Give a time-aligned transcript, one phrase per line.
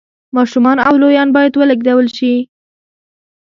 [0.35, 2.33] ماشومان او لویان باید ولېږدول شي